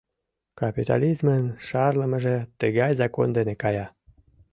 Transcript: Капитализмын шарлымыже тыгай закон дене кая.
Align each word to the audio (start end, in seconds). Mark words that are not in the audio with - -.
Капитализмын 0.59 1.43
шарлымыже 1.67 2.37
тыгай 2.59 2.91
закон 3.01 3.27
дене 3.37 3.53
кая. 3.63 3.85